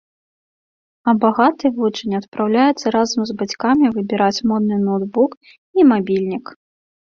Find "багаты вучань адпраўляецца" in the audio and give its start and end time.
1.25-2.87